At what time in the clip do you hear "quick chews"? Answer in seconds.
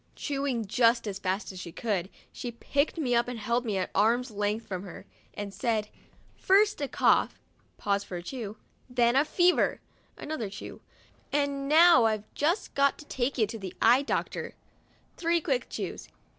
15.39-16.07